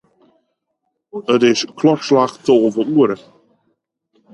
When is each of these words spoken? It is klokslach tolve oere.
It 1.35 1.41
is 1.51 1.61
klokslach 1.77 2.33
tolve 2.45 2.83
oere. 2.99 3.17